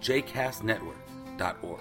jcastnetwork.org. 0.00 1.80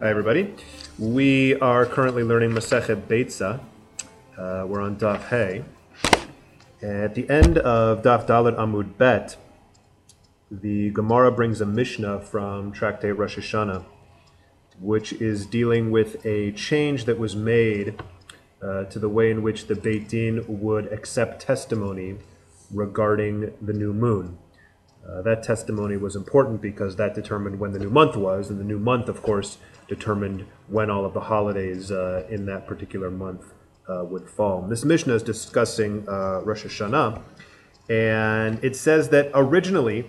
Hi, 0.00 0.10
everybody. 0.10 0.54
We 0.98 1.54
are 1.60 1.86
currently 1.86 2.24
learning 2.24 2.50
Masechet 2.50 3.02
Beitza. 3.02 3.60
Uh, 4.36 4.66
we're 4.66 4.80
on 4.80 4.96
Daf 4.96 5.28
Hey. 5.28 5.64
At 6.82 7.14
the 7.14 7.30
end 7.30 7.58
of 7.58 8.02
Daf 8.02 8.26
Dalet 8.26 8.56
Amud 8.56 8.98
Bet, 8.98 9.36
the 10.50 10.90
Gemara 10.90 11.30
brings 11.30 11.60
a 11.60 11.66
Mishnah 11.66 12.20
from 12.20 12.72
Tractate 12.72 13.16
Rosh 13.16 13.38
Hashanah, 13.38 13.84
which 14.80 15.12
is 15.12 15.46
dealing 15.46 15.92
with 15.92 16.26
a 16.26 16.50
change 16.52 17.04
that 17.04 17.18
was 17.18 17.36
made 17.36 18.02
uh, 18.60 18.84
to 18.84 18.98
the 18.98 19.08
way 19.08 19.30
in 19.30 19.42
which 19.42 19.68
the 19.68 19.76
Beit 19.76 20.08
Din 20.08 20.44
would 20.48 20.92
accept 20.92 21.42
testimony 21.42 22.16
regarding 22.72 23.52
the 23.60 23.72
new 23.72 23.92
moon. 23.92 24.38
Uh, 25.08 25.20
that 25.22 25.42
testimony 25.42 25.96
was 25.96 26.14
important 26.14 26.62
because 26.62 26.96
that 26.96 27.14
determined 27.14 27.58
when 27.58 27.72
the 27.72 27.78
new 27.78 27.90
month 27.90 28.16
was, 28.16 28.50
and 28.50 28.60
the 28.60 28.64
new 28.64 28.78
month, 28.78 29.08
of 29.08 29.20
course, 29.22 29.58
determined 29.88 30.46
when 30.68 30.90
all 30.90 31.04
of 31.04 31.12
the 31.12 31.20
holidays 31.20 31.90
uh, 31.90 32.24
in 32.30 32.46
that 32.46 32.66
particular 32.66 33.10
month 33.10 33.52
uh, 33.88 34.04
would 34.04 34.28
fall. 34.28 34.62
This 34.62 34.84
Mishnah 34.84 35.14
is 35.14 35.22
discussing 35.22 36.08
uh, 36.08 36.40
Rosh 36.42 36.64
Hashanah, 36.64 37.20
and 37.90 38.62
it 38.64 38.76
says 38.76 39.08
that 39.08 39.30
originally 39.34 40.08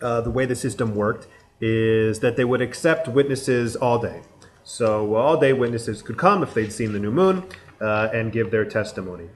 uh, 0.00 0.20
the 0.20 0.30
way 0.30 0.46
the 0.46 0.54
system 0.54 0.94
worked 0.94 1.26
is 1.60 2.20
that 2.20 2.36
they 2.36 2.44
would 2.44 2.60
accept 2.60 3.08
witnesses 3.08 3.74
all 3.74 3.98
day. 3.98 4.22
So 4.62 5.16
all 5.16 5.36
day 5.36 5.52
witnesses 5.52 6.02
could 6.02 6.16
come 6.16 6.42
if 6.42 6.54
they'd 6.54 6.72
seen 6.72 6.92
the 6.92 6.98
new 6.98 7.10
moon 7.10 7.44
and 7.80 8.32
give 8.32 8.50
their 8.50 8.64
testimony. 8.64 9.28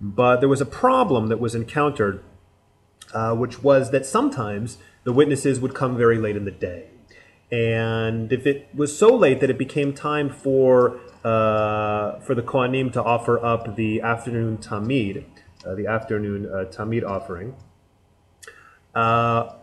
But 0.00 0.38
there 0.40 0.48
was 0.48 0.60
a 0.60 0.66
problem 0.66 1.26
that 1.28 1.40
was 1.40 1.54
encountered 1.54 2.22
uh, 3.16 3.34
which 3.34 3.62
was 3.62 3.90
that 3.92 4.04
sometimes 4.04 4.76
the 5.04 5.12
witnesses 5.12 5.58
would 5.58 5.74
come 5.74 5.96
very 5.96 6.18
late 6.18 6.36
in 6.36 6.44
the 6.44 6.50
day. 6.50 6.90
And 7.50 8.30
if 8.30 8.46
it 8.46 8.68
was 8.74 8.96
so 8.96 9.08
late 9.16 9.40
that 9.40 9.48
it 9.48 9.56
became 9.56 9.94
time 9.94 10.28
for 10.28 11.00
uh, 11.24 12.20
for 12.20 12.34
the 12.34 12.42
Kohanim 12.42 12.92
to 12.92 13.02
offer 13.02 13.42
up 13.42 13.74
the 13.74 14.02
afternoon 14.02 14.58
tamid, 14.58 15.24
uh, 15.64 15.74
the 15.74 15.86
afternoon 15.86 16.46
uh, 16.46 16.64
tamid 16.70 17.04
offering, 17.04 17.54
uh, 18.94 19.54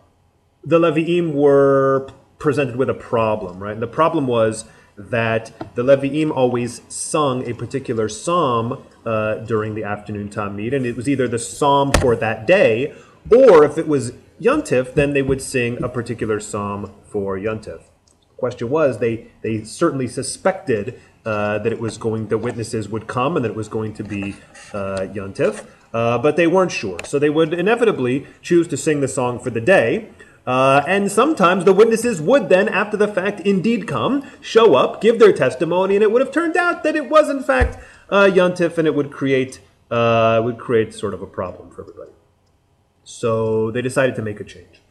the 0.64 0.80
Levi'im 0.80 1.34
were 1.34 2.10
presented 2.40 2.76
with 2.76 2.90
a 2.90 2.94
problem, 2.96 3.62
right? 3.62 3.74
And 3.74 3.82
the 3.82 3.96
problem 4.02 4.26
was 4.26 4.66
that 4.98 5.76
the 5.76 5.84
Levi'im 5.84 6.32
always 6.32 6.82
sung 6.88 7.48
a 7.48 7.54
particular 7.54 8.10
psalm 8.10 8.84
uh, 9.06 9.36
during 9.36 9.76
the 9.76 9.84
afternoon 9.84 10.30
tamid, 10.30 10.74
and 10.74 10.86
it 10.86 10.96
was 10.96 11.08
either 11.08 11.28
the 11.28 11.40
psalm 11.40 11.92
for 12.02 12.16
that 12.16 12.48
day 12.48 12.94
or 13.32 13.64
if 13.64 13.78
it 13.78 13.88
was 13.88 14.14
Yuntif, 14.42 14.94
then 14.94 15.14
they 15.14 15.22
would 15.22 15.42
sing 15.42 15.82
a 15.84 15.90
particular 15.90 16.40
psalm 16.40 16.94
for 17.06 17.38
Yuntif. 17.38 17.82
The 18.30 18.38
question 18.38 18.70
was, 18.70 19.00
they, 19.00 19.28
they 19.42 19.64
certainly 19.64 20.08
suspected 20.08 21.00
uh, 21.26 21.60
that 21.60 21.72
it 21.72 21.80
was 21.80 21.98
going, 21.98 22.28
the 22.28 22.38
witnesses 22.38 22.90
would 22.90 23.08
come 23.08 23.36
and 23.36 23.46
that 23.46 23.52
it 23.52 23.56
was 23.56 23.70
going 23.70 23.94
to 23.94 24.04
be 24.04 24.36
uh, 24.74 25.08
Yuntif, 25.14 25.66
uh, 25.94 26.18
but 26.18 26.36
they 26.36 26.48
weren't 26.48 26.72
sure. 26.72 27.00
So 27.06 27.20
they 27.20 27.30
would 27.30 27.54
inevitably 27.54 28.28
choose 28.42 28.68
to 28.70 28.78
sing 28.78 29.00
the 29.00 29.08
song 29.08 29.40
for 29.40 29.50
the 29.50 29.62
day. 29.62 30.10
Uh, 30.46 30.84
and 30.86 31.10
sometimes 31.10 31.64
the 31.64 31.72
witnesses 31.72 32.22
would 32.22 32.50
then, 32.50 32.68
after 32.68 32.98
the 32.98 33.08
fact, 33.08 33.40
indeed 33.42 33.88
come, 33.88 34.30
show 34.42 34.76
up, 34.76 35.00
give 35.00 35.18
their 35.18 35.32
testimony, 35.32 35.96
and 35.96 36.04
it 36.04 36.12
would 36.12 36.22
have 36.22 36.34
turned 36.34 36.58
out 36.58 36.84
that 36.84 36.98
it 36.98 37.10
was 37.10 37.30
in 37.30 37.42
fact 37.42 37.78
uh, 38.10 38.30
Yuntif, 38.30 38.78
and 38.78 38.86
it 38.86 38.94
would 38.94 39.10
create 39.10 39.62
uh, 39.90 40.42
would 40.44 40.58
create 40.58 40.94
sort 40.94 41.14
of 41.14 41.22
a 41.22 41.28
problem 41.28 41.70
for 41.70 41.84
everybody. 41.84 42.12
So 43.14 43.70
they 43.72 43.82
decided 43.82 44.16
to 44.16 44.22
make 44.22 44.40
a 44.40 44.44
change. 44.44 44.82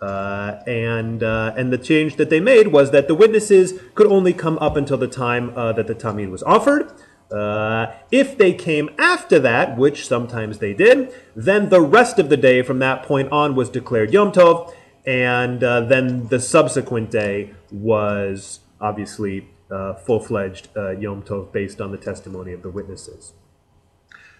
Uh, 0.00 0.60
and 0.66 1.22
uh, 1.22 1.54
and 1.56 1.72
the 1.72 1.78
change 1.78 2.16
that 2.16 2.28
they 2.30 2.40
made 2.40 2.68
was 2.68 2.90
that 2.90 3.08
the 3.08 3.14
witnesses 3.14 3.78
could 3.94 4.06
only 4.06 4.32
come 4.32 4.58
up 4.58 4.76
until 4.76 4.98
the 4.98 5.08
time 5.08 5.56
uh, 5.56 5.72
that 5.72 5.86
the 5.86 5.94
tamid 5.94 6.30
was 6.30 6.42
offered. 6.42 6.92
Uh, 7.30 7.86
if 8.10 8.38
they 8.38 8.52
came 8.52 8.88
after 8.98 9.38
that, 9.38 9.76
which 9.76 10.06
sometimes 10.06 10.58
they 10.58 10.72
did, 10.72 11.12
then 11.34 11.68
the 11.70 11.80
rest 11.80 12.18
of 12.18 12.28
the 12.28 12.36
day 12.36 12.62
from 12.62 12.78
that 12.78 13.02
point 13.02 13.30
on 13.32 13.54
was 13.54 13.68
declared 13.68 14.12
Yom 14.12 14.32
Tov, 14.32 14.72
and 15.04 15.64
uh, 15.64 15.80
then 15.80 16.28
the 16.28 16.40
subsequent 16.40 17.10
day 17.10 17.52
was 17.72 18.60
obviously 18.80 19.48
uh, 19.70 19.94
full-fledged 19.94 20.68
Yom 20.76 21.22
Tov 21.22 21.52
based 21.52 21.80
on 21.80 21.90
the 21.90 21.98
testimony 21.98 22.52
of 22.52 22.62
the 22.62 22.70
witnesses. 22.70 23.32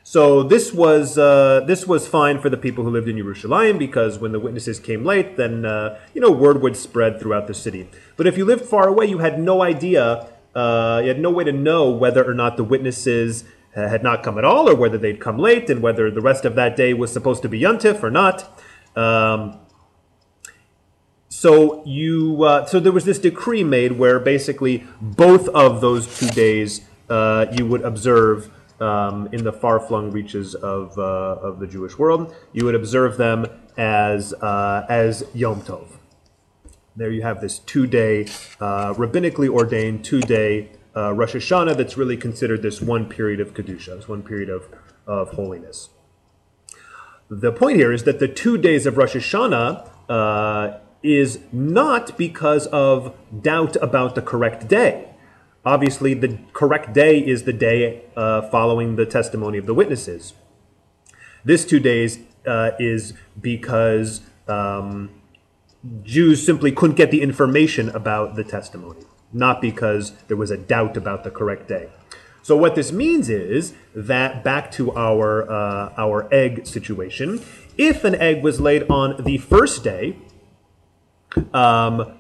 So 0.08 0.44
this 0.44 0.72
was 0.72 1.18
uh, 1.18 1.64
this 1.66 1.84
was 1.84 2.06
fine 2.06 2.38
for 2.38 2.48
the 2.48 2.56
people 2.56 2.84
who 2.84 2.90
lived 2.90 3.08
in 3.08 3.16
Yerushalayim 3.16 3.76
because 3.76 4.20
when 4.20 4.30
the 4.30 4.38
witnesses 4.38 4.78
came 4.78 5.04
late, 5.04 5.36
then 5.36 5.64
uh, 5.64 5.98
you 6.14 6.20
know 6.20 6.30
word 6.30 6.62
would 6.62 6.76
spread 6.76 7.18
throughout 7.18 7.48
the 7.48 7.54
city. 7.54 7.90
But 8.16 8.28
if 8.28 8.38
you 8.38 8.44
lived 8.44 8.64
far 8.64 8.86
away, 8.86 9.06
you 9.06 9.18
had 9.18 9.40
no 9.40 9.62
idea, 9.62 10.28
uh, 10.54 11.00
you 11.02 11.08
had 11.08 11.18
no 11.18 11.30
way 11.30 11.42
to 11.42 11.50
know 11.50 11.90
whether 11.90 12.24
or 12.24 12.34
not 12.34 12.56
the 12.56 12.62
witnesses 12.62 13.42
had 13.74 14.04
not 14.04 14.22
come 14.22 14.38
at 14.38 14.44
all, 14.44 14.70
or 14.70 14.76
whether 14.76 14.96
they'd 14.96 15.18
come 15.18 15.38
late, 15.38 15.68
and 15.68 15.82
whether 15.82 16.08
the 16.08 16.20
rest 16.20 16.44
of 16.44 16.54
that 16.54 16.76
day 16.76 16.94
was 16.94 17.12
supposed 17.12 17.42
to 17.42 17.48
be 17.48 17.60
yuntif 17.60 18.04
or 18.04 18.10
not. 18.10 18.62
Um, 18.94 19.58
so 21.28 21.84
you 21.84 22.44
uh, 22.44 22.64
so 22.66 22.78
there 22.78 22.92
was 22.92 23.06
this 23.06 23.18
decree 23.18 23.64
made 23.64 23.98
where 23.98 24.20
basically 24.20 24.84
both 25.00 25.48
of 25.48 25.80
those 25.80 26.20
two 26.20 26.28
days 26.28 26.82
uh, 27.10 27.46
you 27.52 27.66
would 27.66 27.82
observe 27.82 28.52
um, 28.80 29.28
in 29.32 29.44
the 29.44 29.52
far 29.52 29.80
flung 29.80 30.10
reaches 30.10 30.54
of, 30.54 30.98
uh, 30.98 31.02
of 31.02 31.60
the 31.60 31.66
Jewish 31.66 31.98
world. 31.98 32.34
You 32.52 32.64
would 32.64 32.74
observe 32.74 33.16
them 33.16 33.46
as, 33.76 34.32
uh, 34.34 34.86
as 34.88 35.24
Yom 35.34 35.62
Tov. 35.62 35.88
There 36.94 37.10
you 37.10 37.22
have 37.22 37.40
this 37.40 37.58
two 37.58 37.86
day, 37.86 38.22
uh, 38.60 38.94
rabbinically 38.94 39.48
ordained 39.48 40.04
two 40.04 40.20
day 40.20 40.70
uh, 40.96 41.12
Rosh 41.12 41.34
Hashanah 41.34 41.76
that's 41.76 41.96
really 41.96 42.16
considered 42.16 42.62
this 42.62 42.80
one 42.80 43.06
period 43.06 43.38
of 43.38 43.52
Kedusha, 43.52 43.96
this 43.96 44.08
one 44.08 44.22
period 44.22 44.48
of, 44.48 44.68
of 45.06 45.30
holiness. 45.32 45.90
The 47.28 47.52
point 47.52 47.76
here 47.76 47.92
is 47.92 48.04
that 48.04 48.18
the 48.18 48.28
two 48.28 48.56
days 48.56 48.86
of 48.86 48.96
Rosh 48.96 49.14
Hashanah 49.14 49.90
uh, 50.08 50.78
is 51.02 51.40
not 51.52 52.16
because 52.16 52.66
of 52.68 53.14
doubt 53.42 53.76
about 53.82 54.14
the 54.14 54.22
correct 54.22 54.68
day 54.68 55.05
Obviously, 55.66 56.14
the 56.14 56.38
correct 56.52 56.94
day 56.94 57.18
is 57.18 57.42
the 57.42 57.52
day 57.52 58.04
uh, 58.16 58.42
following 58.42 58.94
the 58.94 59.04
testimony 59.04 59.58
of 59.58 59.66
the 59.66 59.74
witnesses. 59.74 60.32
This 61.44 61.64
two 61.64 61.80
days 61.80 62.20
uh, 62.46 62.70
is 62.78 63.14
because 63.40 64.20
um, 64.46 65.10
Jews 66.04 66.46
simply 66.46 66.70
couldn't 66.70 66.94
get 66.94 67.10
the 67.10 67.20
information 67.20 67.88
about 67.88 68.36
the 68.36 68.44
testimony, 68.44 69.00
not 69.32 69.60
because 69.60 70.12
there 70.28 70.36
was 70.36 70.52
a 70.52 70.56
doubt 70.56 70.96
about 70.96 71.24
the 71.24 71.32
correct 71.32 71.66
day. 71.66 71.88
So 72.42 72.56
what 72.56 72.76
this 72.76 72.92
means 72.92 73.28
is 73.28 73.74
that 73.92 74.44
back 74.44 74.70
to 74.72 74.94
our 74.94 75.50
uh, 75.50 75.92
our 75.96 76.32
egg 76.32 76.64
situation, 76.64 77.42
if 77.76 78.04
an 78.04 78.14
egg 78.14 78.44
was 78.44 78.60
laid 78.60 78.88
on 78.88 79.20
the 79.24 79.38
first 79.38 79.82
day, 79.82 80.16
um, 81.52 82.15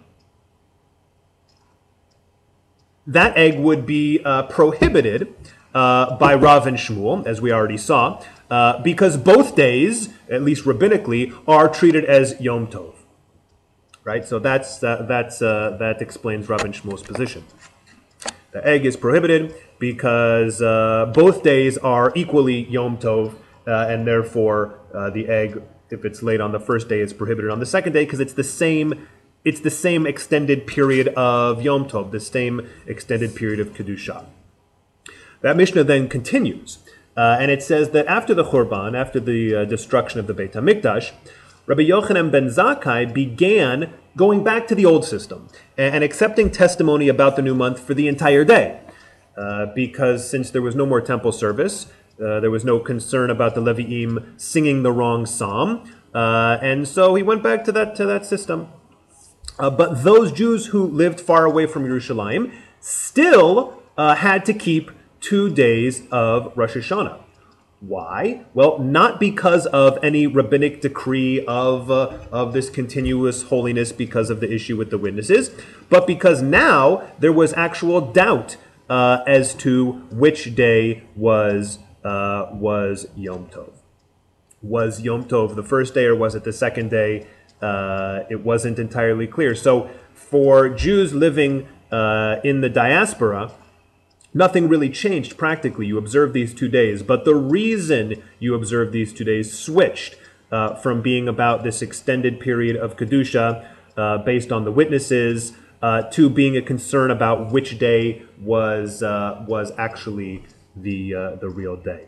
that 3.06 3.36
egg 3.36 3.58
would 3.58 3.86
be 3.86 4.20
uh, 4.24 4.44
prohibited 4.44 5.34
uh, 5.74 6.16
by 6.16 6.34
Rav 6.34 6.66
and 6.66 6.76
Shmuel, 6.76 7.26
as 7.26 7.40
we 7.40 7.52
already 7.52 7.76
saw, 7.76 8.22
uh, 8.50 8.82
because 8.82 9.16
both 9.16 9.54
days, 9.54 10.08
at 10.30 10.42
least 10.42 10.64
rabbinically, 10.64 11.36
are 11.46 11.68
treated 11.68 12.04
as 12.04 12.40
Yom 12.40 12.66
Tov. 12.66 12.94
Right, 14.02 14.26
so 14.26 14.38
that's 14.38 14.82
uh, 14.82 15.04
that's 15.08 15.42
uh, 15.42 15.76
that 15.80 16.00
explains 16.00 16.48
Rav 16.48 16.64
and 16.64 16.72
Shmuel's 16.72 17.02
position. 17.02 17.44
The 18.52 18.66
egg 18.66 18.86
is 18.86 18.96
prohibited 18.96 19.54
because 19.78 20.62
uh, 20.62 21.12
both 21.12 21.42
days 21.42 21.76
are 21.78 22.12
equally 22.14 22.64
Yom 22.68 22.98
Tov, 22.98 23.34
and 23.66 24.06
therefore 24.06 24.78
the 25.12 25.28
egg, 25.28 25.60
if 25.90 26.04
it's 26.04 26.22
laid 26.22 26.40
on 26.40 26.52
the 26.52 26.60
first 26.60 26.88
day, 26.88 27.00
is 27.00 27.12
prohibited 27.12 27.50
on 27.50 27.58
the 27.58 27.66
second 27.66 27.92
day 27.92 28.04
because 28.04 28.20
it's 28.20 28.32
the 28.32 28.44
same 28.44 29.06
it's 29.46 29.60
the 29.60 29.70
same 29.70 30.08
extended 30.08 30.66
period 30.66 31.06
of 31.14 31.62
Yom 31.62 31.88
Tov, 31.88 32.10
the 32.10 32.18
same 32.18 32.68
extended 32.84 33.36
period 33.36 33.60
of 33.60 33.72
Kedusha. 33.72 34.24
That 35.40 35.56
Mishnah 35.56 35.84
then 35.84 36.08
continues, 36.08 36.78
uh, 37.16 37.36
and 37.38 37.48
it 37.48 37.62
says 37.62 37.90
that 37.90 38.08
after 38.08 38.34
the 38.34 38.42
Churban, 38.42 38.98
after 38.98 39.20
the 39.20 39.54
uh, 39.54 39.64
destruction 39.64 40.18
of 40.18 40.26
the 40.26 40.34
Beit 40.34 40.54
HaMikdash, 40.54 41.12
Rabbi 41.66 41.82
Yochanan 41.82 42.32
ben 42.32 42.48
Zakkai 42.48 43.14
began 43.14 43.92
going 44.16 44.42
back 44.42 44.66
to 44.66 44.74
the 44.74 44.84
old 44.84 45.04
system 45.04 45.48
and, 45.78 45.94
and 45.94 46.04
accepting 46.04 46.50
testimony 46.50 47.06
about 47.06 47.36
the 47.36 47.42
new 47.42 47.54
month 47.54 47.78
for 47.78 47.94
the 47.94 48.08
entire 48.08 48.44
day. 48.44 48.80
Uh, 49.36 49.66
because 49.76 50.28
since 50.28 50.50
there 50.50 50.62
was 50.62 50.74
no 50.74 50.86
more 50.86 51.00
temple 51.00 51.30
service, 51.30 51.86
uh, 52.20 52.40
there 52.40 52.50
was 52.50 52.64
no 52.64 52.80
concern 52.80 53.30
about 53.30 53.54
the 53.54 53.60
Levi'im 53.60 54.40
singing 54.40 54.82
the 54.82 54.90
wrong 54.90 55.24
psalm, 55.24 55.88
uh, 56.12 56.58
and 56.60 56.88
so 56.88 57.14
he 57.14 57.22
went 57.22 57.44
back 57.44 57.62
to 57.62 57.70
that 57.70 57.94
to 57.94 58.06
that 58.06 58.26
system. 58.26 58.68
Uh, 59.58 59.70
but 59.70 60.04
those 60.04 60.32
Jews 60.32 60.66
who 60.66 60.84
lived 60.86 61.20
far 61.20 61.44
away 61.44 61.66
from 61.66 61.86
Jerusalem 61.86 62.52
still 62.80 63.82
uh, 63.96 64.16
had 64.16 64.44
to 64.46 64.54
keep 64.54 64.90
two 65.20 65.50
days 65.50 66.02
of 66.10 66.52
Rosh 66.56 66.76
Hashanah. 66.76 67.20
Why? 67.80 68.44
Well, 68.54 68.78
not 68.78 69.20
because 69.20 69.66
of 69.66 69.98
any 70.02 70.26
rabbinic 70.26 70.80
decree 70.80 71.44
of, 71.46 71.90
uh, 71.90 72.18
of 72.32 72.52
this 72.52 72.70
continuous 72.70 73.42
holiness 73.44 73.92
because 73.92 74.30
of 74.30 74.40
the 74.40 74.52
issue 74.52 74.76
with 74.76 74.90
the 74.90 74.98
witnesses, 74.98 75.50
but 75.90 76.06
because 76.06 76.40
now 76.42 77.06
there 77.18 77.32
was 77.32 77.52
actual 77.52 78.00
doubt 78.00 78.56
uh, 78.88 79.18
as 79.26 79.54
to 79.54 79.92
which 80.10 80.54
day 80.54 81.04
was, 81.14 81.78
uh, 82.02 82.46
was 82.52 83.08
Yom 83.14 83.46
Tov. 83.48 83.72
Was 84.62 85.02
Yom 85.02 85.24
Tov 85.24 85.54
the 85.54 85.62
first 85.62 85.92
day 85.92 86.06
or 86.06 86.16
was 86.16 86.34
it 86.34 86.44
the 86.44 86.52
second 86.52 86.90
day? 86.90 87.26
Uh, 87.60 88.24
it 88.28 88.44
wasn't 88.44 88.78
entirely 88.78 89.26
clear. 89.26 89.54
So, 89.54 89.90
for 90.12 90.68
Jews 90.68 91.14
living 91.14 91.68
uh, 91.90 92.36
in 92.42 92.60
the 92.60 92.68
diaspora, 92.68 93.52
nothing 94.34 94.68
really 94.68 94.90
changed 94.90 95.38
practically. 95.38 95.86
You 95.86 95.98
observe 95.98 96.32
these 96.32 96.52
two 96.52 96.68
days, 96.68 97.02
but 97.02 97.24
the 97.24 97.34
reason 97.34 98.22
you 98.38 98.54
observe 98.54 98.92
these 98.92 99.12
two 99.12 99.24
days 99.24 99.56
switched 99.56 100.16
uh, 100.52 100.74
from 100.74 101.02
being 101.02 101.28
about 101.28 101.64
this 101.64 101.82
extended 101.82 102.40
period 102.40 102.76
of 102.76 102.96
Kedusha 102.96 103.66
uh, 103.96 104.18
based 104.18 104.52
on 104.52 104.64
the 104.64 104.72
witnesses 104.72 105.54
uh, 105.82 106.02
to 106.02 106.28
being 106.28 106.56
a 106.56 106.62
concern 106.62 107.10
about 107.10 107.50
which 107.50 107.78
day 107.78 108.22
was, 108.40 109.02
uh, 109.02 109.44
was 109.46 109.72
actually 109.78 110.44
the, 110.74 111.38
the 111.40 111.48
real 111.48 111.76
day. 111.76 112.04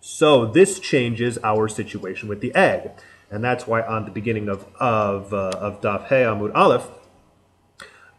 So 0.00 0.46
this 0.46 0.78
changes 0.78 1.38
our 1.42 1.68
situation 1.68 2.28
with 2.28 2.40
the 2.40 2.54
egg. 2.54 2.90
And 3.30 3.44
that's 3.44 3.66
why 3.66 3.82
on 3.82 4.04
the 4.04 4.10
beginning 4.10 4.48
of, 4.48 4.66
of, 4.80 5.32
uh, 5.32 5.50
of 5.58 5.80
Daf 5.80 6.08
He 6.08 6.16
Amud 6.16 6.52
Aleph, 6.54 6.88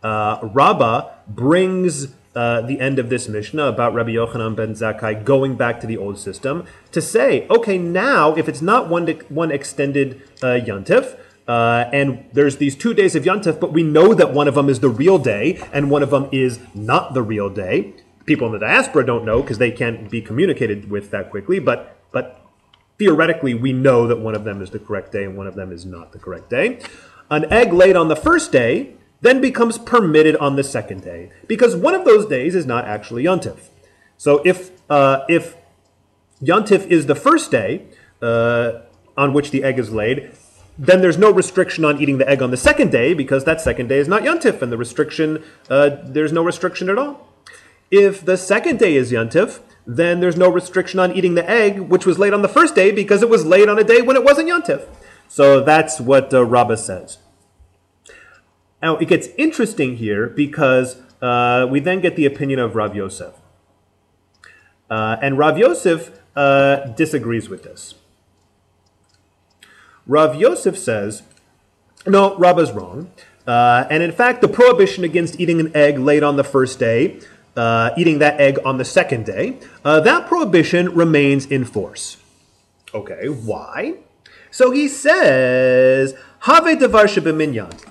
uh, 0.03 1.11
brings 1.27 2.13
uh, 2.35 2.61
the 2.61 2.79
end 2.79 2.97
of 2.97 3.09
this 3.09 3.27
Mishnah 3.27 3.65
about 3.65 3.93
Rabbi 3.93 4.11
Yochanan 4.11 4.55
ben 4.55 4.73
Zakkai 4.73 5.23
going 5.23 5.55
back 5.55 5.81
to 5.81 5.87
the 5.87 5.97
old 5.97 6.17
system 6.17 6.65
to 6.91 7.01
say, 7.01 7.45
okay, 7.49 7.77
now 7.77 8.33
if 8.35 8.47
it's 8.47 8.61
not 8.61 8.87
one 8.87 9.07
one 9.27 9.51
extended 9.51 10.21
uh, 10.41 10.59
Yontif, 10.65 11.17
uh, 11.47 11.89
and 11.91 12.23
there's 12.31 12.57
these 12.57 12.75
two 12.75 12.93
days 12.93 13.15
of 13.15 13.23
Yontif, 13.23 13.59
but 13.59 13.73
we 13.73 13.83
know 13.83 14.13
that 14.13 14.31
one 14.31 14.47
of 14.47 14.55
them 14.55 14.69
is 14.69 14.79
the 14.79 14.89
real 14.89 15.17
day 15.17 15.61
and 15.73 15.91
one 15.91 16.03
of 16.03 16.11
them 16.11 16.29
is 16.31 16.59
not 16.73 17.13
the 17.13 17.21
real 17.21 17.49
day. 17.49 17.93
People 18.25 18.47
in 18.47 18.53
the 18.53 18.59
diaspora 18.59 19.05
don't 19.05 19.25
know 19.25 19.41
because 19.41 19.57
they 19.57 19.71
can't 19.71 20.09
be 20.09 20.21
communicated 20.21 20.89
with 20.89 21.11
that 21.11 21.29
quickly, 21.29 21.59
but 21.59 21.97
but 22.11 22.40
theoretically 23.01 23.53
we 23.65 23.71
know 23.73 23.99
that 24.05 24.19
one 24.27 24.35
of 24.39 24.43
them 24.43 24.61
is 24.61 24.69
the 24.69 24.79
correct 24.87 25.11
day 25.11 25.23
and 25.23 25.35
one 25.35 25.47
of 25.47 25.55
them 25.55 25.71
is 25.71 25.83
not 25.85 26.11
the 26.11 26.19
correct 26.19 26.47
day. 26.57 26.79
An 27.37 27.43
egg 27.51 27.73
laid 27.73 27.95
on 27.95 28.07
the 28.13 28.15
first 28.15 28.51
day 28.51 28.93
then 29.21 29.39
becomes 29.39 29.77
permitted 29.77 30.35
on 30.37 30.55
the 30.55 30.63
second 30.63 31.03
day, 31.03 31.31
because 31.47 31.75
one 31.75 31.93
of 31.93 32.05
those 32.05 32.25
days 32.25 32.55
is 32.55 32.65
not 32.65 32.85
actually 32.85 33.23
Yontif. 33.23 33.69
So 34.17 34.41
if 34.43 34.71
uh, 34.89 35.25
if 35.29 35.55
Yontif 36.41 36.87
is 36.87 37.05
the 37.05 37.15
first 37.15 37.51
day 37.51 37.85
uh, 38.21 38.81
on 39.15 39.33
which 39.33 39.51
the 39.51 39.63
egg 39.63 39.77
is 39.79 39.91
laid, 39.91 40.31
then 40.77 41.01
there's 41.01 41.19
no 41.19 41.31
restriction 41.31 41.85
on 41.85 42.01
eating 42.01 42.17
the 42.17 42.27
egg 42.27 42.41
on 42.41 42.49
the 42.49 42.57
second 42.57 42.91
day 42.91 43.13
because 43.13 43.45
that 43.45 43.61
second 43.61 43.87
day 43.89 43.99
is 43.99 44.07
not 44.07 44.23
Yontif, 44.23 44.61
and 44.61 44.71
the 44.71 44.77
restriction 44.77 45.43
uh, 45.69 45.89
there's 46.03 46.33
no 46.33 46.43
restriction 46.43 46.89
at 46.89 46.97
all. 46.97 47.27
If 47.91 48.25
the 48.25 48.37
second 48.37 48.79
day 48.79 48.95
is 48.95 49.11
Yontif, 49.11 49.59
then 49.97 50.19
there's 50.19 50.37
no 50.37 50.49
restriction 50.49 50.99
on 50.99 51.11
eating 51.11 51.35
the 51.35 51.49
egg 51.49 51.79
which 51.79 52.05
was 52.05 52.17
laid 52.17 52.33
on 52.33 52.41
the 52.41 52.47
first 52.47 52.75
day 52.75 52.91
because 52.91 53.21
it 53.21 53.29
was 53.29 53.45
laid 53.45 53.67
on 53.67 53.77
a 53.77 53.83
day 53.83 54.01
when 54.01 54.15
it 54.15 54.23
wasn't 54.23 54.47
Yontif. 54.47 54.87
So 55.27 55.61
that's 55.61 55.99
what 55.99 56.33
uh, 56.33 56.45
Rabbah 56.45 56.75
says. 56.75 57.17
Now, 58.81 58.97
it 58.97 59.07
gets 59.07 59.27
interesting 59.37 59.97
here 59.97 60.27
because 60.27 60.97
uh, 61.21 61.67
we 61.69 61.79
then 61.79 62.01
get 62.01 62.15
the 62.15 62.25
opinion 62.25 62.59
of 62.59 62.75
Rav 62.75 62.95
Yosef. 62.95 63.35
Uh, 64.89 65.17
and 65.21 65.37
Rav 65.37 65.57
Yosef 65.57 66.19
uh, 66.35 66.87
disagrees 66.95 67.47
with 67.47 67.63
this. 67.63 67.95
Rav 70.07 70.35
Yosef 70.35 70.77
says, 70.77 71.23
no, 72.07 72.35
Rabbah's 72.37 72.71
wrong. 72.71 73.11
Uh, 73.45 73.85
and 73.89 74.01
in 74.01 74.11
fact, 74.11 74.41
the 74.41 74.47
prohibition 74.47 75.03
against 75.03 75.39
eating 75.39 75.59
an 75.59 75.71
egg 75.75 75.99
laid 75.99 76.23
on 76.23 76.35
the 76.35 76.43
first 76.43 76.79
day, 76.79 77.19
uh, 77.55 77.91
eating 77.97 78.19
that 78.19 78.39
egg 78.39 78.59
on 78.65 78.77
the 78.77 78.85
second 78.85 79.25
day, 79.25 79.57
uh, 79.83 79.99
that 80.01 80.27
prohibition 80.27 80.93
remains 80.95 81.45
in 81.45 81.65
force. 81.65 82.17
Okay, 82.93 83.27
why? 83.27 83.95
So 84.51 84.71
he 84.71 84.87
says, 84.87 86.13
Have 86.39 86.65
devar 86.79 87.05
shebeminyan. 87.05 87.83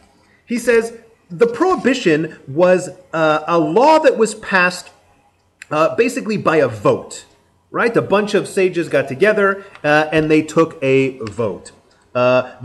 He 0.47 0.59
says 0.59 0.99
the 1.31 1.47
prohibition 1.47 2.39
was 2.49 2.91
uh, 3.13 3.45
a 3.47 3.59
law 3.59 3.99
that 4.01 4.19
was 4.19 4.35
passed 4.35 4.91
uh, 5.71 5.95
basically 5.95 6.37
by 6.37 6.57
a 6.57 6.69
vote, 6.69 7.25
right? 7.71 7.97
A 7.97 8.03
bunch 8.03 8.35
of 8.35 8.49
sages 8.49 8.89
got 8.89 9.07
together 9.09 9.65
uh, 9.85 10.09
and 10.13 10.31
they 10.31 10.43
took 10.43 10.83
a 10.83 11.19
vote. 11.21 11.71
Uh, 12.13 12.57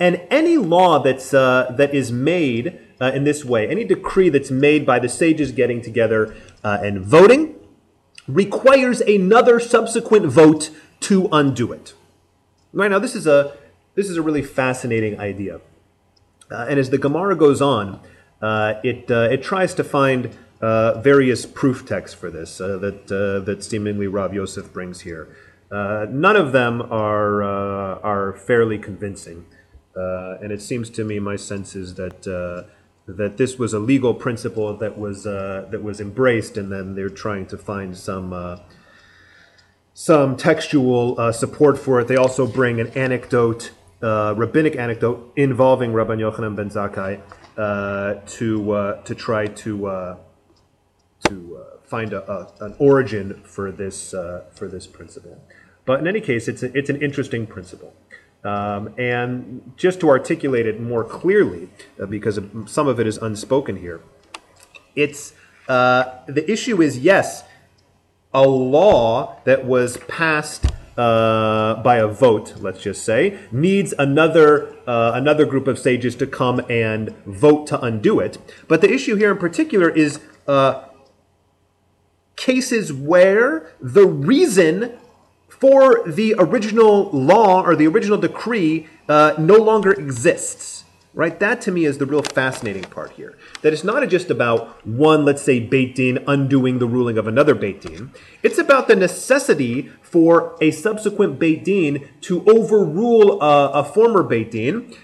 and 0.00 0.20
any 0.30 0.56
law 0.56 0.98
that's 0.98 1.30
that 1.30 1.90
is 1.92 2.10
made 2.10 2.80
uh, 3.00 3.12
in 3.14 3.24
this 3.24 3.44
way, 3.44 3.68
any 3.68 3.84
decree 3.84 4.28
that's 4.28 4.50
made 4.50 4.84
by 4.84 4.98
the 4.98 5.08
sages 5.08 5.52
getting 5.52 5.80
together 5.82 6.34
and 6.62 7.00
voting, 7.00 7.54
requires 8.26 9.00
another 9.00 9.58
subsequent 9.58 10.26
vote 10.26 10.70
to 11.00 11.28
undo 11.32 11.72
it. 11.72 11.94
Right 12.72 12.90
now, 12.90 12.98
this 12.98 13.14
is 13.14 13.26
a 13.26 13.56
this 13.94 14.08
is 14.08 14.16
a 14.16 14.22
really 14.22 14.42
fascinating 14.42 15.18
idea. 15.18 15.60
Uh, 16.50 16.66
and 16.68 16.78
as 16.78 16.90
the 16.90 16.98
Gemara 16.98 17.34
goes 17.36 17.60
on, 17.60 18.00
uh, 18.40 18.74
it, 18.84 19.10
uh, 19.10 19.28
it 19.30 19.42
tries 19.42 19.74
to 19.74 19.84
find 19.84 20.36
uh, 20.60 21.00
various 21.00 21.44
proof 21.44 21.86
texts 21.86 22.16
for 22.16 22.30
this 22.30 22.60
uh, 22.60 22.78
that, 22.78 23.10
uh, 23.10 23.44
that 23.44 23.64
seemingly 23.64 24.06
Rav 24.06 24.32
Yosef 24.32 24.72
brings 24.72 25.00
here. 25.00 25.28
none 25.70 26.36
of 26.36 26.52
them 26.52 26.80
are, 26.92 27.42
are 27.42 28.34
fairly 28.34 28.78
convincing. 28.78 29.46
and 29.94 30.52
it 30.52 30.62
seems 30.62 30.90
to 30.90 31.04
me, 31.04 31.18
my 31.18 31.36
sense 31.36 31.74
is 31.74 31.94
that, 31.94 32.68
that 33.14 33.36
this 33.36 33.58
was 33.58 33.72
a 33.72 33.78
legal 33.78 34.14
principle 34.14 34.76
that 34.76 34.98
was, 34.98 35.24
that 35.24 35.82
was 35.82 36.00
embraced, 36.00 36.56
and 36.56 36.70
then 36.70 36.94
they're 36.94 37.08
trying 37.08 37.46
to 37.46 37.58
find 37.58 37.96
some 37.96 38.60
some 39.98 40.36
textual 40.36 41.20
uh, 41.20 41.32
support 41.32 41.76
for 41.76 41.98
it. 41.98 42.06
They 42.06 42.14
also 42.14 42.46
bring 42.46 42.78
an 42.78 42.86
anecdote 42.96 43.72
uh, 44.00 44.32
rabbinic 44.36 44.76
anecdote 44.76 45.32
involving 45.34 45.90
Rabban 45.92 46.18
Yochanan 46.18 46.54
ben 46.54 46.70
Zakkai 46.70 47.20
uh, 47.56 48.20
to 48.24 48.72
uh, 48.72 49.02
to 49.02 49.14
try 49.14 49.46
to 49.46 49.86
uh, 49.86 50.16
to 51.28 51.58
uh, 51.58 51.78
find 51.84 52.12
a, 52.12 52.30
a, 52.30 52.52
an 52.60 52.76
origin 52.78 53.42
for 53.44 53.72
this 53.72 54.14
uh, 54.14 54.44
for 54.52 54.68
this 54.68 54.86
principle. 54.86 55.42
But 55.84 55.98
in 56.00 56.06
any 56.06 56.20
case, 56.20 56.46
it's 56.46 56.62
a, 56.62 56.76
it's 56.78 56.90
an 56.90 57.02
interesting 57.02 57.46
principle. 57.46 57.92
Um, 58.48 58.94
and 58.98 59.72
just 59.76 60.00
to 60.00 60.08
articulate 60.08 60.66
it 60.66 60.80
more 60.80 61.04
clearly, 61.04 61.68
because 62.08 62.40
some 62.66 62.88
of 62.88 62.98
it 63.00 63.06
is 63.06 63.16
unspoken 63.18 63.76
here, 63.76 64.00
it's 64.96 65.32
the 65.66 66.44
issue 66.46 66.80
is 66.80 66.98
yes, 66.98 67.44
a 68.32 68.46
law 68.46 69.40
that 69.44 69.64
was 69.64 69.96
passed 70.08 70.66
uh, 70.98 71.80
by 71.82 71.96
a 71.96 72.08
vote, 72.08 72.54
let's 72.58 72.82
just 72.82 73.04
say, 73.04 73.38
needs 73.52 73.94
another 73.98 74.74
uh, 74.86 75.12
another 75.14 75.46
group 75.46 75.68
of 75.68 75.78
sages 75.78 76.16
to 76.16 76.26
come 76.26 76.60
and 76.68 77.10
vote 77.24 77.66
to 77.68 77.80
undo 77.80 78.18
it. 78.18 78.36
But 78.66 78.80
the 78.80 78.92
issue 78.92 79.14
here 79.14 79.30
in 79.30 79.38
particular 79.38 79.88
is 79.88 80.20
uh, 80.48 80.86
cases 82.34 82.92
where 82.92 83.72
the 83.80 84.06
reason 84.06 84.98
for 85.60 86.02
the 86.06 86.34
original 86.38 87.10
law 87.10 87.62
or 87.62 87.74
the 87.74 87.86
original 87.86 88.18
decree 88.18 88.88
uh, 89.08 89.34
no 89.38 89.56
longer 89.56 89.92
exists 89.92 90.78
right? 91.18 91.40
That 91.40 91.60
to 91.62 91.72
me 91.72 91.84
is 91.84 91.98
the 91.98 92.06
real 92.06 92.22
fascinating 92.22 92.84
part 92.84 93.10
here. 93.10 93.36
That 93.62 93.72
it's 93.72 93.82
not 93.82 94.08
just 94.08 94.30
about 94.30 94.86
one, 94.86 95.24
let's 95.24 95.42
say, 95.42 95.58
Beit 95.58 95.96
Din 95.96 96.22
undoing 96.28 96.78
the 96.78 96.86
ruling 96.86 97.18
of 97.18 97.26
another 97.26 97.56
Beit 97.56 97.80
Din. 97.80 98.12
It's 98.44 98.56
about 98.56 98.86
the 98.86 98.94
necessity 98.94 99.90
for 100.00 100.56
a 100.60 100.70
subsequent 100.70 101.40
Beit 101.40 101.64
Din 101.64 102.08
to 102.20 102.44
overrule 102.44 103.42
a, 103.42 103.70
a 103.70 103.84
former 103.84 104.22
Beit 104.22 104.52
Din 104.52 104.94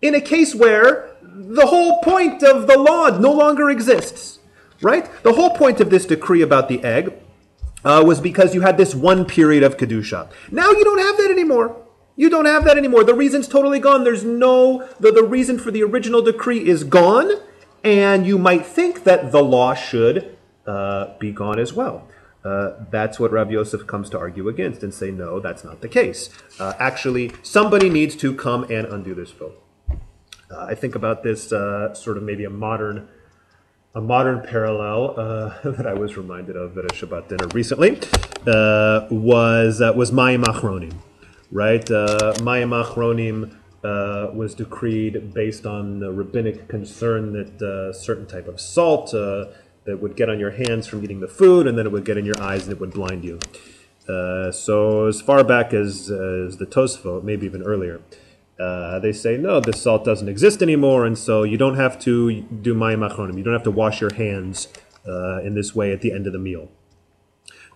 in 0.00 0.14
a 0.14 0.22
case 0.22 0.54
where 0.54 1.16
the 1.22 1.66
whole 1.66 2.00
point 2.00 2.42
of 2.42 2.66
the 2.66 2.78
law 2.78 3.10
no 3.18 3.30
longer 3.30 3.68
exists, 3.68 4.38
right? 4.80 5.10
The 5.22 5.34
whole 5.34 5.50
point 5.50 5.82
of 5.82 5.90
this 5.90 6.06
decree 6.06 6.40
about 6.40 6.68
the 6.68 6.82
egg 6.82 7.12
uh, 7.84 8.02
was 8.06 8.20
because 8.20 8.54
you 8.54 8.60
had 8.60 8.76
this 8.76 8.94
one 8.94 9.24
period 9.24 9.62
of 9.62 9.76
Kedusha. 9.76 10.30
Now 10.50 10.70
you 10.70 10.84
don't 10.84 10.98
have 10.98 11.16
that 11.18 11.30
anymore. 11.30 11.76
You 12.16 12.28
don't 12.28 12.44
have 12.44 12.64
that 12.64 12.76
anymore. 12.76 13.04
The 13.04 13.14
reason's 13.14 13.48
totally 13.48 13.80
gone. 13.80 14.04
There's 14.04 14.24
no, 14.24 14.88
the, 15.00 15.10
the 15.10 15.24
reason 15.24 15.58
for 15.58 15.70
the 15.70 15.82
original 15.82 16.20
decree 16.22 16.68
is 16.68 16.84
gone, 16.84 17.30
and 17.82 18.26
you 18.26 18.38
might 18.38 18.66
think 18.66 19.04
that 19.04 19.32
the 19.32 19.42
law 19.42 19.74
should 19.74 20.36
uh, 20.66 21.16
be 21.18 21.32
gone 21.32 21.58
as 21.58 21.72
well. 21.72 22.06
Uh, 22.44 22.72
that's 22.90 23.20
what 23.20 23.30
Rav 23.30 23.50
Yosef 23.50 23.86
comes 23.86 24.10
to 24.10 24.18
argue 24.18 24.48
against 24.48 24.82
and 24.82 24.92
say, 24.92 25.10
no, 25.10 25.40
that's 25.40 25.64
not 25.64 25.80
the 25.80 25.88
case. 25.88 26.28
Uh, 26.58 26.74
actually, 26.78 27.32
somebody 27.42 27.88
needs 27.88 28.16
to 28.16 28.34
come 28.34 28.64
and 28.64 28.86
undo 28.86 29.14
this 29.14 29.30
vote. 29.30 29.62
Uh, 30.50 30.66
I 30.66 30.74
think 30.74 30.94
about 30.94 31.22
this 31.22 31.52
uh, 31.52 31.94
sort 31.94 32.16
of 32.16 32.24
maybe 32.24 32.44
a 32.44 32.50
modern 32.50 33.08
a 33.94 34.00
modern 34.00 34.40
parallel 34.40 35.14
uh, 35.18 35.70
that 35.70 35.86
I 35.86 35.94
was 35.94 36.16
reminded 36.16 36.56
of 36.56 36.76
at 36.78 36.84
a 36.84 36.88
Shabbat 36.88 37.28
dinner 37.28 37.46
recently 37.48 38.00
uh, 38.46 39.06
was 39.10 39.80
uh, 39.80 39.92
was 39.94 40.10
Mayim 40.10 40.44
Achronim, 40.44 40.94
right? 41.50 41.88
Uh, 41.90 42.34
Mayim 42.38 42.72
Achronim 42.84 43.54
uh, 43.84 44.32
was 44.32 44.54
decreed 44.54 45.34
based 45.34 45.66
on 45.66 45.98
the 45.98 46.10
rabbinic 46.12 46.68
concern 46.68 47.32
that 47.32 47.62
uh, 47.62 47.92
certain 47.92 48.26
type 48.26 48.48
of 48.48 48.60
salt 48.60 49.12
uh, 49.12 49.46
that 49.84 50.00
would 50.00 50.16
get 50.16 50.30
on 50.30 50.38
your 50.38 50.52
hands 50.52 50.86
from 50.86 51.02
eating 51.04 51.20
the 51.20 51.28
food, 51.28 51.66
and 51.66 51.76
then 51.76 51.86
it 51.86 51.92
would 51.92 52.04
get 52.04 52.16
in 52.16 52.24
your 52.24 52.40
eyes 52.40 52.62
and 52.62 52.72
it 52.72 52.80
would 52.80 52.92
blind 52.92 53.24
you. 53.24 53.38
So 54.06 55.06
as 55.06 55.20
far 55.20 55.42
back 55.42 55.72
as, 55.72 56.10
as 56.10 56.58
the 56.58 56.66
Tosfot, 56.66 57.24
maybe 57.24 57.46
even 57.46 57.62
earlier, 57.62 58.00
uh, 58.58 58.98
they 58.98 59.12
say 59.12 59.36
no, 59.36 59.60
this 59.60 59.82
salt 59.82 60.04
doesn't 60.04 60.28
exist 60.28 60.62
anymore, 60.62 61.04
and 61.04 61.16
so 61.18 61.42
you 61.42 61.56
don't 61.56 61.76
have 61.76 61.98
to 62.00 62.40
do 62.40 62.74
mayim 62.74 63.08
achronim. 63.08 63.36
You 63.36 63.42
don't 63.42 63.54
have 63.54 63.62
to 63.64 63.70
wash 63.70 64.00
your 64.00 64.14
hands 64.14 64.68
uh, 65.06 65.40
in 65.42 65.54
this 65.54 65.74
way 65.74 65.92
at 65.92 66.00
the 66.00 66.12
end 66.12 66.26
of 66.26 66.32
the 66.32 66.38
meal. 66.38 66.68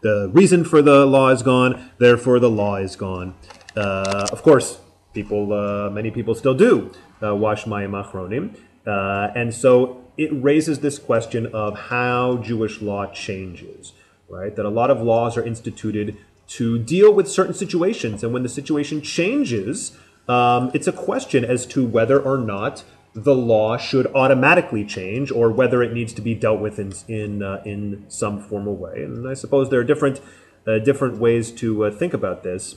The 0.03 0.31
reason 0.33 0.65
for 0.65 0.83
the 0.83 1.07
law 1.07 1.31
is 1.31 1.43
gone, 1.43 1.91
therefore 1.99 2.39
the 2.39 2.51
law 2.51 2.77
is 2.77 2.97
gone. 2.97 3.35
Uh, 3.77 4.29
of 4.31 4.43
course, 4.43 4.79
people, 5.15 5.53
uh, 5.53 5.91
many 5.91 6.11
people 6.11 6.35
still 6.35 6.55
do 6.55 6.93
uh, 7.23 7.35
wash 7.35 7.65
mayim 7.65 7.93
achronim, 7.93 8.57
uh, 8.87 9.33
and 9.35 9.53
so 9.55 10.05
it 10.17 10.31
raises 10.33 10.81
this 10.81 10.99
question 10.99 11.47
of 11.47 11.79
how 11.89 12.37
Jewish 12.37 12.81
law 12.81 13.07
changes. 13.07 13.93
Right, 14.29 14.57
that 14.57 14.67
a 14.67 14.71
lot 14.71 14.91
of 14.91 15.01
laws 15.01 15.37
are 15.37 15.45
instituted 15.45 16.17
to 16.49 16.81
deal 16.81 17.13
with 17.13 17.29
certain 17.29 17.55
situations, 17.55 18.25
and 18.25 18.33
when 18.33 18.43
the 18.43 18.49
situation 18.49 19.01
changes, 19.01 19.97
um, 20.29 20.71
it's 20.75 20.87
a 20.87 20.93
question 20.93 21.45
as 21.45 21.67
to 21.67 21.87
whether 21.87 22.21
or 22.21 22.39
not 22.39 22.85
the 23.15 23.35
law 23.35 23.79
should 23.79 24.07
automatically 24.15 24.85
change 24.85 25.31
or 25.31 25.51
whether 25.51 25.83
it 25.83 25.93
needs 25.93 26.13
to 26.13 26.21
be 26.21 26.35
dealt 26.35 26.61
with 26.61 26.79
in 26.79 26.93
in, 27.09 27.43
uh, 27.43 27.63
in 27.65 28.05
some 28.09 28.41
formal 28.41 28.77
way. 28.77 29.03
And 29.03 29.29
I 29.29 29.35
suppose 29.35 29.71
there 29.71 29.81
are 29.81 29.85
different 29.85 30.21
uh, 30.67 30.79
different 30.79 31.19
ways 31.19 31.51
to 31.53 31.87
uh, 31.87 31.91
think 31.91 32.13
about 32.13 32.43
this. 32.43 32.77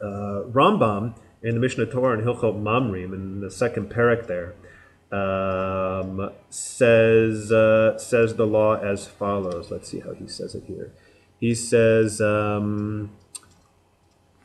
Uh, 0.00 0.42
Rambam 0.50 1.14
in 1.42 1.54
the 1.54 1.60
Mishnah 1.60 1.86
Torah 1.86 2.16
and 2.16 2.26
Hilchot 2.26 2.60
Mamrim 2.62 3.12
in 3.12 3.40
the 3.40 3.50
second 3.50 3.90
parak 3.90 4.26
there 4.26 4.54
um, 5.12 6.30
says 6.48 7.52
uh, 7.52 7.98
says 7.98 8.36
the 8.36 8.46
law 8.46 8.76
as 8.76 9.06
follows. 9.06 9.70
Let's 9.70 9.90
see 9.90 10.00
how 10.00 10.14
he 10.14 10.28
says 10.28 10.54
it 10.54 10.64
here. 10.66 10.92
He 11.38 11.54
says. 11.54 12.20
Um, 12.20 13.10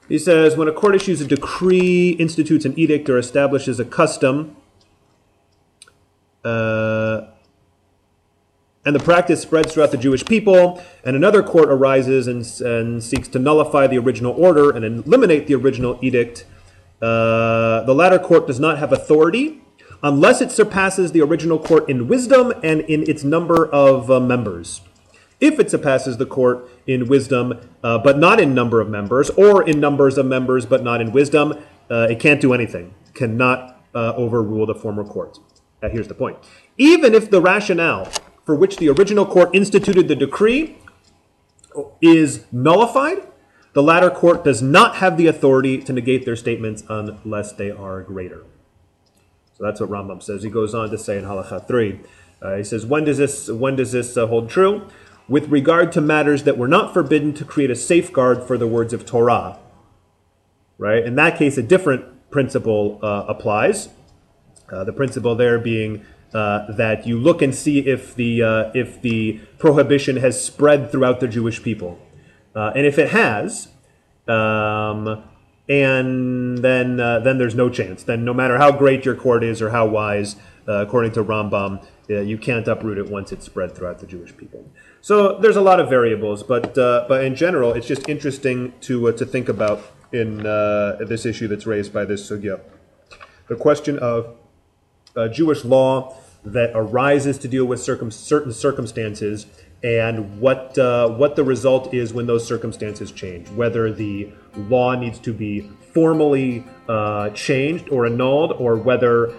he 0.07 0.17
says, 0.17 0.55
when 0.55 0.67
a 0.67 0.71
court 0.71 0.95
issues 0.95 1.21
a 1.21 1.25
decree, 1.25 2.11
institutes 2.11 2.65
an 2.65 2.77
edict, 2.77 3.09
or 3.09 3.17
establishes 3.17 3.79
a 3.79 3.85
custom, 3.85 4.55
uh, 6.43 7.27
and 8.85 8.95
the 8.95 8.99
practice 8.99 9.41
spreads 9.41 9.73
throughout 9.73 9.91
the 9.91 9.97
Jewish 9.97 10.23
people, 10.23 10.81
and 11.03 11.15
another 11.15 11.43
court 11.43 11.69
arises 11.69 12.25
and, 12.25 12.45
and 12.65 13.03
seeks 13.03 13.27
to 13.29 13.39
nullify 13.39 13.85
the 13.85 13.97
original 13.97 14.33
order 14.33 14.69
and 14.71 14.85
eliminate 14.85 15.47
the 15.47 15.55
original 15.55 15.99
edict, 16.01 16.45
uh, 17.01 17.83
the 17.83 17.93
latter 17.93 18.17
court 18.17 18.47
does 18.47 18.61
not 18.61 18.77
have 18.77 18.93
authority 18.93 19.61
unless 20.01 20.41
it 20.41 20.51
surpasses 20.51 21.11
the 21.11 21.21
original 21.21 21.59
court 21.59 21.89
in 21.89 22.07
wisdom 22.07 22.53
and 22.63 22.81
in 22.81 23.03
its 23.09 23.23
number 23.23 23.67
of 23.67 24.09
uh, 24.09 24.19
members. 24.19 24.81
If 25.39 25.59
it 25.59 25.69
surpasses 25.69 26.17
the 26.17 26.25
court 26.25 26.67
in 26.87 27.07
wisdom, 27.07 27.69
uh, 27.83 27.99
but 27.99 28.17
not 28.17 28.39
in 28.39 28.55
number 28.55 28.81
of 28.81 28.89
members, 28.89 29.29
or 29.31 29.67
in 29.67 29.79
numbers 29.79 30.17
of 30.17 30.25
members, 30.25 30.65
but 30.65 30.83
not 30.83 30.99
in 30.99 31.11
wisdom, 31.11 31.53
uh, 31.91 32.07
it 32.09 32.19
can't 32.19 32.41
do 32.41 32.53
anything, 32.53 32.93
cannot 33.13 33.83
uh, 33.93 34.13
overrule 34.15 34.65
the 34.65 34.75
former 34.75 35.03
court. 35.03 35.37
Uh, 35.81 35.89
here's 35.89 36.07
the 36.07 36.15
point. 36.15 36.37
Even 36.77 37.13
if 37.13 37.29
the 37.29 37.39
rationale 37.39 38.09
for 38.47 38.55
which 38.55 38.77
the 38.77 38.89
original 38.89 39.25
court 39.25 39.49
instituted 39.53 40.07
the 40.07 40.15
decree 40.15 40.77
is 42.01 42.45
nullified, 42.51 43.27
the 43.73 43.83
latter 43.83 44.09
court 44.09 44.43
does 44.43 44.61
not 44.61 44.95
have 44.95 45.17
the 45.17 45.27
authority 45.27 45.77
to 45.79 45.93
negate 45.93 46.25
their 46.25 46.35
statements 46.35 46.81
unless 46.89 47.51
they 47.51 47.69
are 47.69 48.01
greater. 48.01 48.45
So 49.53 49.65
that's 49.65 49.79
what 49.81 49.89
Rambam 49.89 50.23
says. 50.23 50.43
He 50.43 50.49
goes 50.49 50.73
on 50.73 50.89
to 50.89 50.97
say 50.97 51.17
in 51.17 51.25
Halacha 51.25 51.67
3, 51.67 51.99
uh, 52.41 52.55
he 52.55 52.63
says, 52.63 52.85
when 52.85 53.03
does 53.03 53.17
this, 53.17 53.49
when 53.49 53.75
does 53.75 53.91
this 53.91 54.15
uh, 54.15 54.27
hold 54.27 54.49
true? 54.49 54.87
With 55.27 55.49
regard 55.49 55.91
to 55.91 56.01
matters 56.01 56.43
that 56.43 56.57
were 56.57 56.67
not 56.67 56.93
forbidden 56.93 57.33
to 57.33 57.45
create 57.45 57.69
a 57.69 57.75
safeguard 57.75 58.43
for 58.43 58.57
the 58.57 58.67
words 58.67 58.93
of 58.93 59.05
Torah. 59.05 59.59
Right? 60.77 61.03
In 61.03 61.15
that 61.15 61.37
case, 61.37 61.57
a 61.57 61.63
different 61.63 62.31
principle 62.31 62.99
uh, 63.01 63.25
applies. 63.27 63.89
Uh, 64.71 64.83
the 64.83 64.93
principle 64.93 65.35
there 65.35 65.57
being 65.57 66.05
uh, 66.33 66.69
that 66.71 67.07
you 67.07 67.17
look 67.17 67.41
and 67.41 67.55
see 67.55 67.79
if 67.79 68.13
the 68.15 68.43
uh, 68.43 68.71
if 68.73 69.01
the 69.01 69.39
prohibition 69.59 70.17
has 70.17 70.43
spread 70.43 70.91
throughout 70.91 71.21
the 71.21 71.27
Jewish 71.27 71.63
people, 71.63 71.97
uh, 72.53 72.73
and 72.75 72.85
if 72.85 72.99
it 72.99 73.11
has, 73.11 73.69
um, 74.27 75.23
and 75.69 76.57
then 76.57 76.99
uh, 76.99 77.19
then 77.19 77.37
there's 77.37 77.55
no 77.55 77.69
chance. 77.69 78.03
Then 78.03 78.25
no 78.25 78.33
matter 78.33 78.57
how 78.57 78.73
great 78.73 79.05
your 79.05 79.15
court 79.15 79.41
is 79.41 79.61
or 79.61 79.69
how 79.69 79.87
wise, 79.87 80.35
according 80.67 81.13
to 81.13 81.23
Rambam, 81.23 81.85
you 82.09 82.37
can't 82.37 82.67
uproot 82.67 82.97
it 82.97 83.09
once 83.09 83.31
it's 83.31 83.45
spread 83.45 83.73
throughout 83.73 83.99
the 83.99 84.05
Jewish 84.05 84.35
people. 84.35 84.69
So 85.07 85.37
there's 85.39 85.55
a 85.55 85.61
lot 85.61 85.79
of 85.79 85.89
variables, 85.89 86.43
but 86.43 86.77
uh, 86.77 87.05
but 87.07 87.23
in 87.23 87.33
general, 87.33 87.71
it's 87.71 87.87
just 87.87 88.09
interesting 88.09 88.73
to 88.81 89.07
uh, 89.07 89.13
to 89.13 89.25
think 89.25 89.47
about 89.47 89.79
in 90.11 90.45
uh, 90.45 90.97
this 90.99 91.25
issue 91.25 91.47
that's 91.47 91.65
raised 91.65 91.93
by 91.93 92.03
this 92.03 92.29
sugya. 92.29 92.59
The 93.47 93.55
question 93.55 93.97
of 93.99 94.35
uh, 95.15 95.29
Jewish 95.29 95.63
law 95.63 96.17
that 96.43 96.71
arises 96.75 97.37
to 97.37 97.47
deal 97.47 97.63
with 97.63 97.79
circum- 97.79 98.11
certain 98.11 98.51
circumstances 98.51 99.45
and 99.81 100.41
what 100.41 100.77
uh, 100.77 101.07
what 101.11 101.37
the 101.37 101.43
result 101.45 101.93
is 101.93 102.13
when 102.13 102.27
those 102.27 102.45
circumstances 102.45 103.09
change. 103.13 103.47
Whether 103.51 103.93
the 103.93 104.33
law 104.57 104.93
needs 104.93 105.19
to 105.19 105.31
be 105.31 105.71
formally 105.93 106.65
uh, 106.89 107.29
changed 107.29 107.87
or 107.91 108.07
annulled, 108.07 108.51
or 108.59 108.75
whether 108.75 109.33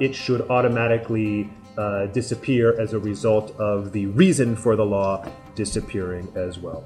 it 0.00 0.14
should 0.14 0.48
automatically 0.48 1.50
uh, 1.76 2.06
disappear 2.06 2.78
as 2.80 2.92
a 2.92 2.98
result 2.98 3.54
of 3.58 3.92
the 3.92 4.06
reason 4.06 4.56
for 4.56 4.76
the 4.76 4.84
law 4.84 5.24
disappearing 5.54 6.30
as 6.34 6.58
well. 6.58 6.84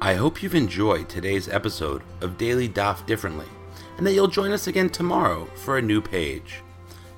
I 0.00 0.14
hope 0.14 0.42
you've 0.42 0.54
enjoyed 0.54 1.08
today's 1.08 1.48
episode 1.48 2.02
of 2.20 2.36
Daily 2.36 2.68
Daf 2.68 3.06
Differently, 3.06 3.46
and 3.96 4.06
that 4.06 4.12
you'll 4.12 4.28
join 4.28 4.52
us 4.52 4.66
again 4.66 4.90
tomorrow 4.90 5.46
for 5.54 5.78
a 5.78 5.82
new 5.82 6.00
page. 6.00 6.62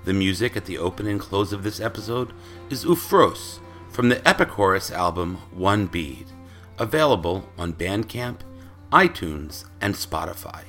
The 0.05 0.13
music 0.13 0.57
at 0.57 0.65
the 0.65 0.79
open 0.79 1.07
and 1.07 1.21
close 1.21 1.53
of 1.53 1.65
this 1.65 1.81
episode 1.81 2.33
is 2.71 2.85
Ufros 2.85 3.59
from 3.91 4.09
the 4.09 4.17
Epichorus 4.17 4.93
album 4.93 5.39
One 5.51 5.87
Bead, 5.87 6.27
available 6.79 7.49
on 7.59 7.73
Bandcamp, 7.73 8.41
iTunes, 8.93 9.65
and 9.81 9.95
Spotify. 9.95 10.65